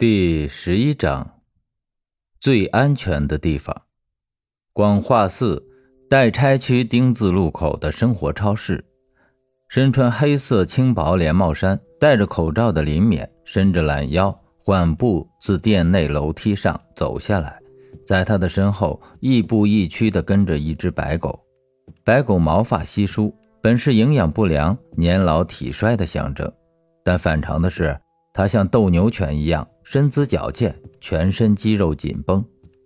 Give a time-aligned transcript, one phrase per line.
[0.00, 1.40] 第十一章，
[2.38, 3.82] 最安全的地方。
[4.72, 5.60] 广化寺
[6.08, 8.84] 待拆区丁字路口的生活超市，
[9.68, 14.32] 身穿黑色轻薄连帽衫、戴着口罩的林勉伸着懒腰，
[14.64, 17.58] 缓步自店内楼梯上走下来。
[18.06, 21.44] 在他的身后，亦步亦趋地跟着一只白狗。
[22.04, 26.48] 白狗毛发稀疏，本是营养不良、年老体衰的象征，
[27.02, 27.98] 但反常的是。
[28.30, 32.44] 它像斗牛犬一样，身姿矫健，全身肌肉紧绷，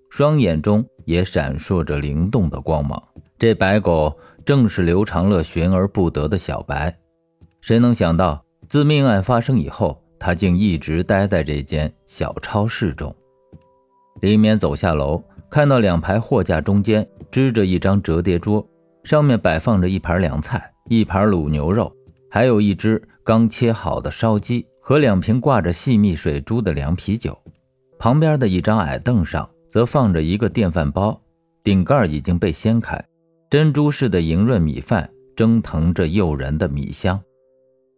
[0.08, 3.02] 双眼中也闪烁着灵动的光芒。
[3.36, 6.96] 这白狗正是刘长乐寻而不得的小白。
[7.60, 13.12] 谁能想到，自命案发生以后，他竟一直待在这间小超市中。
[14.20, 18.64] 李勉走下楼，看到两排货架中间支着一张折叠桌，
[19.02, 21.92] 上面摆放着一盘凉菜、一盘卤牛肉，
[22.30, 24.64] 还有一只刚切好的烧鸡。
[24.84, 27.38] 和两瓶挂着细密水珠的凉啤酒，
[28.00, 31.18] 旁边的一张矮凳上则放着一个电饭煲，
[31.62, 33.00] 顶盖已经被掀开，
[33.48, 37.18] 珍珠似的莹润米饭蒸腾着诱人的米香。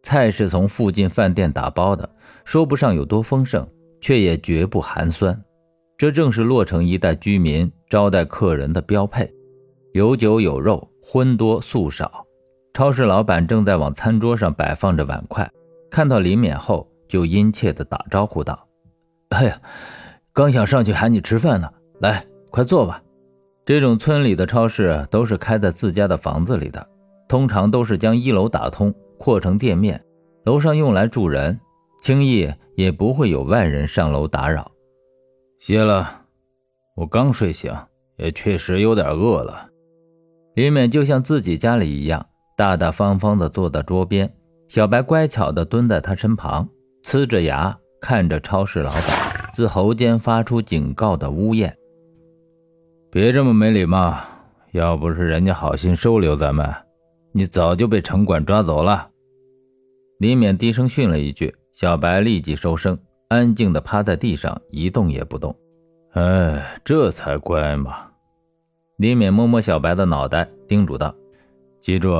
[0.02, 2.06] 菜是从附近饭店打包的，
[2.44, 3.66] 说不上有多丰盛，
[4.02, 5.42] 却也绝不寒酸。
[5.96, 9.32] 这正是洛城一带居民招待客人的标配，
[9.94, 12.26] 有酒有肉，荤多素少。
[12.74, 15.50] 超市老板正在往餐桌上摆放着碗筷。
[15.94, 18.66] 看到林勉后，就殷切地打招呼道
[19.30, 19.62] ：“哎呀，
[20.32, 23.00] 刚想上去喊你吃饭呢，来，快坐吧。”
[23.64, 26.84] 这种村里的超市都是开在自家的房子里的，
[27.28, 30.04] 通常都是将一楼打通，扩成店面，
[30.44, 31.60] 楼上用来住人，
[32.02, 34.72] 轻易也不会有外人上楼打扰。
[35.60, 36.22] 歇了，
[36.96, 37.72] 我刚睡醒，
[38.16, 39.68] 也确实有点饿了。
[40.56, 44.34] 林勉就像自己家里一样，大大方方地坐到桌边。
[44.68, 46.68] 小白乖巧地蹲在他身旁，
[47.04, 51.76] 呲着牙看着超市老板，自喉间发出警告的呜咽
[53.10, 54.18] ：“别这么没礼貌！
[54.72, 56.68] 要不是人家好心收留咱们，
[57.32, 59.08] 你早就被城管抓走了。”
[60.18, 62.98] 李勉低声训了一句，小白立即收声，
[63.28, 65.54] 安静地趴在地上一动也不动。
[66.12, 68.10] 哎，这才乖嘛！
[68.96, 71.14] 李勉摸摸小白的脑袋，叮嘱道
[71.80, 72.16] ：“记住。”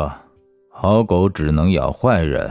[0.76, 2.50] 好狗只能咬坏人，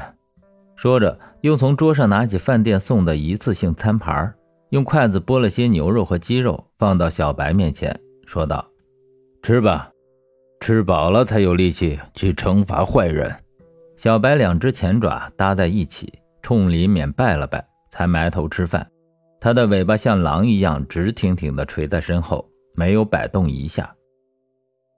[0.78, 4.34] 说着，又从桌上拿起饭店送的一次性餐盘，
[4.69, 7.94] 用筷子剥了些牛肉和鸡肉，放到小白面前，
[8.25, 8.66] 说道
[9.44, 9.91] ：“吃吧，
[10.61, 13.29] 吃饱了才有力气去惩罚坏人。”
[13.97, 16.11] 小白两只前爪搭在一起，
[16.41, 18.90] 冲李勉拜了拜，才埋头吃饭。
[19.41, 23.94] 他的尾巴像狼一样直挺挺地垂在身后，没有摆动一下。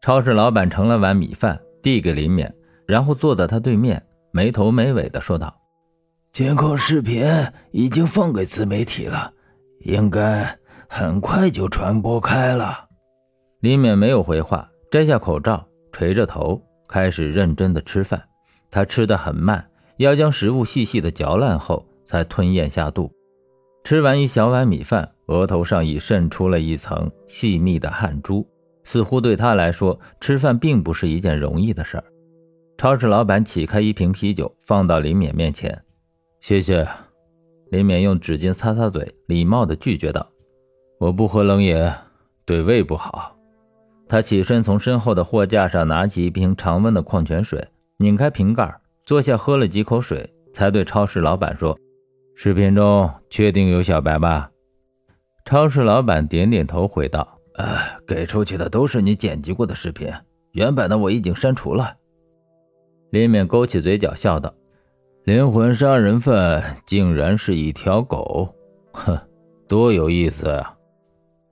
[0.03, 2.47] 超市老板盛了碗米饭，递给李勉。
[2.85, 4.01] 然后坐在他对面，
[4.31, 5.55] 没头没尾的说道
[6.31, 7.25] ：“监控视频
[7.71, 9.31] 已经放给自媒体了，
[9.81, 10.57] 应该
[10.87, 12.85] 很快就传播开了。”
[13.61, 18.21] 李勉没有回话，摘下口罩，垂着头，开始认真的吃饭。
[18.69, 19.65] 他吃的很慢，
[19.97, 23.11] 要将食物细细的嚼烂后才吞咽下肚。
[23.83, 28.45] 吃完一小碗米饭，额头上已渗出了一层细密的汗珠，
[28.83, 32.03] 似乎对他来说，吃饭并不是一件容易的事儿。
[32.77, 35.81] 超市老板起开一瓶啤酒，放到林勉面前。
[36.41, 36.87] 谢谢。
[37.71, 40.29] 林勉用纸巾擦擦嘴，礼貌地拒绝道
[40.99, 41.91] ：“我不喝冷饮，
[42.45, 43.35] 对胃不好。”
[44.07, 47.65] 他起身从身后的货架上拿起一瓶常温的矿泉水，
[47.97, 48.75] 拧开瓶盖，
[49.05, 51.75] 坐下喝了几口水，才对超市老板说
[52.35, 54.51] ：“视频中确定有小白吧？”
[55.45, 60.11] 超市老板点点头，回道：“呃，给出去的都是你剪辑过的视频，
[60.51, 61.95] 原版的我已经删除了。”
[63.15, 64.53] 林勉勾起嘴角笑道
[65.23, 68.53] ：“灵魂杀人犯竟然是一条狗，
[68.91, 69.17] 哼，
[69.69, 70.75] 多有意思啊！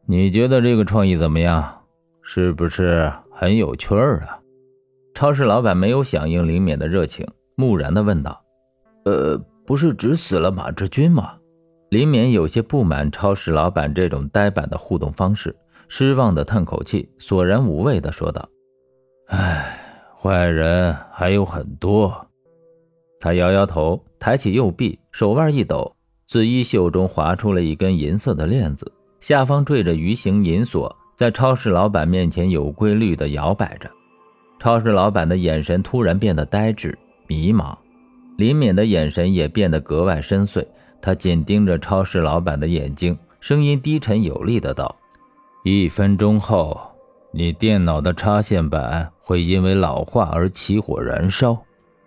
[0.06, 1.84] 你觉得这个创意怎么样？
[2.22, 4.42] 是不是很有趣儿啊？”
[5.16, 7.26] 超市老板没有响应林勉的热情，
[7.56, 8.44] 木然地问道
[9.06, 11.36] ：“呃，不是只死了马志军吗？”
[11.92, 15.56] 林勉有些不满超市老板这种呆板的互动方式，
[15.88, 18.50] 失望地叹口气，索然无味地说道
[19.32, 19.80] ：“唉。”
[20.24, 22.26] 坏人还有很多，
[23.20, 25.98] 他摇摇头，抬起右臂，手腕一抖，
[26.28, 28.90] 自衣袖中划出了一根银色的链子，
[29.20, 33.92] 下方缀着鱼形银锁，在超市老板面前有规律地摇摆着。
[34.60, 36.98] 超市老板的眼神突然变得呆滞、
[37.28, 37.76] 迷茫，
[38.38, 40.66] 林敏的眼神也变得格外深邃。
[41.02, 44.96] 他紧盯着超市老板的眼睛，声音低沉有力的道
[45.66, 46.80] ：“一分钟后。”
[47.36, 51.58] 你电脑的插线板会因为老化而起火燃烧，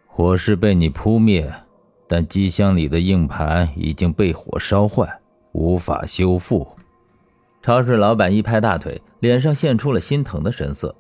[0.07, 1.51] 火势被你扑灭，
[2.07, 5.19] 但机箱里的硬盘已经被火烧坏，
[5.53, 6.69] 无法修复。
[7.63, 10.95] 超市老板一拍大腿，脸上现出了心疼的神色，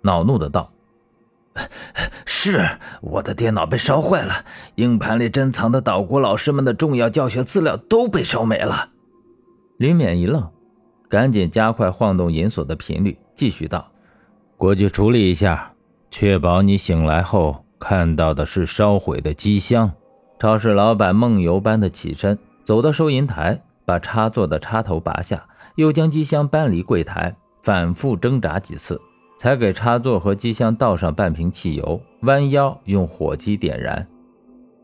[0.00, 0.72] 恼怒的道
[2.24, 2.66] ：“是
[3.02, 4.32] 我的电脑被烧坏了，
[4.76, 8.88] 硬盘里珍藏的岛国老师们的重要教学资料都被烧没了。”
[9.76, 10.50] 林冕一愣，
[11.10, 13.92] 赶紧加快晃动银锁的频率，继续道
[14.58, 15.72] ：“过去处理一下，
[16.10, 19.90] 确保你醒来后看到的是烧毁的机箱。”
[20.40, 25.46] 超市老板梦游般的起身，走到收银台，把插座的插头拔下。
[25.76, 29.00] 又将机箱搬离柜台，反复挣扎几次，
[29.38, 34.04] 才给插座和机箱倒上半瓶汽油，弯腰用火机点燃，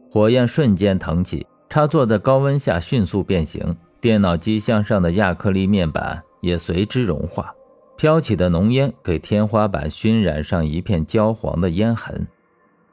[0.08, 7.52] 火焰瞬间腾起，插座在高温下迅速变形，电脑机箱上的亚克力面板也随之融化，
[7.96, 12.26] 飘起的浓烟给天花板熏染上一片焦黄的烟痕。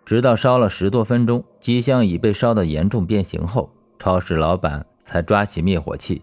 [0.05, 6.21] 直到烧了十多分钟，机箱已被烧得严重变形后，超市老板才抓起灭火器。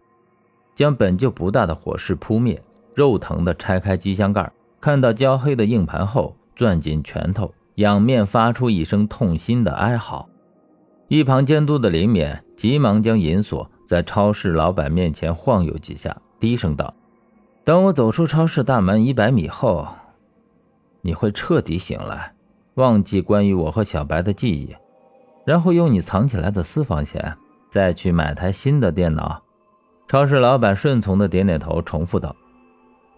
[0.75, 2.63] 将本就不大的火势扑灭，
[2.95, 10.29] 肉疼的拆开机箱盖，看到焦黑的硬盘后，攥紧拳头，仰面发出一声痛心的哀嚎。
[11.09, 16.95] 一旁监督的林冕急忙将银锁在超市老板面前晃悠几下，低声道
[17.69, 19.87] ：“等我走出超市大门一百米后，
[21.03, 22.32] 你会彻底醒来，
[22.76, 24.75] 忘记关于我和小白的记忆，
[25.44, 27.37] 然后用你藏起来的私房钱，
[27.70, 29.43] 再去买台新的电脑。”
[30.09, 32.35] 超市老板顺从的点点头，重复道：“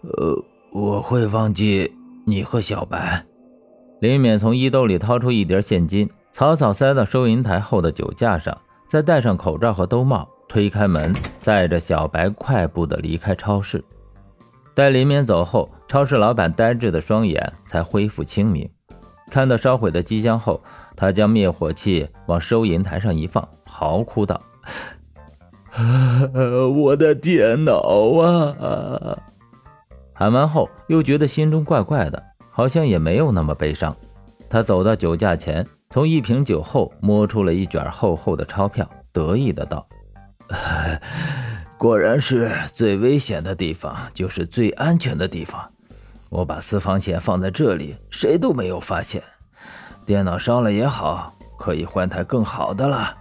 [0.03, 1.95] 呃，我会忘记
[2.27, 3.25] 你和小白。”
[4.03, 8.59] 林冕从衣兜里掏出一叠现金，草草塞到收银台后的酒架上，
[8.89, 11.15] 再戴上口罩和兜帽，推开门，
[11.45, 13.85] 带着小白快步的离开超市。
[14.75, 18.69] 待林冕走后，超市老板呆滞的双眼才恢复清明。
[19.31, 20.61] 看到烧毁的机箱后，
[20.97, 24.41] 他将灭火器往收银台上一放，嚎哭道。
[26.75, 27.81] 我的电脑
[28.19, 29.17] 啊！
[30.13, 33.97] 喊完后，又觉得心中怪怪的，好像也没有那么悲伤。
[34.49, 39.87] 他走到酒架前，从一瓶酒后摸出了一卷厚厚的钞票，得意的道
[41.81, 45.73] ：“果然是最危险的地方就是最安全的地方。
[46.29, 49.23] 我把私房钱放在这里，谁都没有发现。
[50.05, 53.17] 电脑烧了也好，可以换台更好的了。”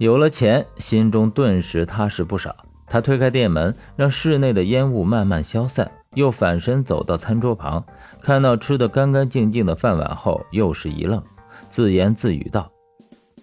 [0.00, 2.56] 有了钱，心中顿时踏实不少。
[2.86, 7.84] 他推开店门，让室内的烟雾慢慢消散，又反身走到餐桌旁，
[8.22, 11.22] 看到吃得干干净净的饭碗后，又是一愣，
[11.68, 12.72] 自言自语道：“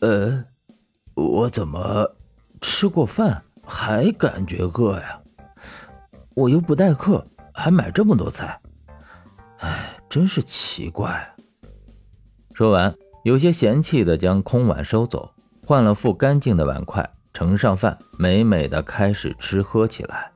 [0.01, 0.43] 呃，
[1.13, 2.15] 我怎么
[2.59, 5.21] 吃过饭还感觉饿呀？
[6.33, 8.59] 我又不待客，还买这么多菜，
[9.59, 11.35] 哎，真是奇怪。”
[12.55, 12.93] 说完，
[13.23, 15.31] 有些嫌弃的将空碗收走。
[15.65, 20.31] 换了副干净的碗筷，盛上饭，美美的开始吃喝起来。